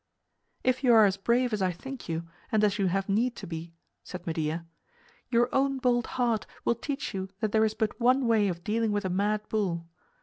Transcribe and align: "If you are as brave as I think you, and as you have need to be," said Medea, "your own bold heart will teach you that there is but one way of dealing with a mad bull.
"If 0.63 0.83
you 0.83 0.95
are 0.95 1.05
as 1.05 1.15
brave 1.15 1.53
as 1.53 1.61
I 1.61 1.71
think 1.71 2.09
you, 2.09 2.25
and 2.51 2.63
as 2.63 2.79
you 2.79 2.87
have 2.87 3.07
need 3.07 3.35
to 3.35 3.45
be," 3.45 3.75
said 4.03 4.25
Medea, 4.25 4.65
"your 5.29 5.47
own 5.53 5.77
bold 5.77 6.07
heart 6.17 6.47
will 6.65 6.73
teach 6.73 7.13
you 7.13 7.29
that 7.39 7.51
there 7.51 7.65
is 7.65 7.75
but 7.75 7.99
one 7.99 8.25
way 8.25 8.47
of 8.47 8.63
dealing 8.63 8.91
with 8.91 9.05
a 9.05 9.11
mad 9.11 9.47
bull. 9.47 9.85